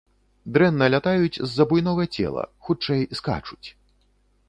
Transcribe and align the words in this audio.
Дрэнна 0.55 0.85
лятаюць 0.93 1.35
з-за 1.41 1.63
буйнога 1.73 2.03
цела, 2.25 2.43
хутчэй, 2.67 3.01
скачуць. 3.21 3.67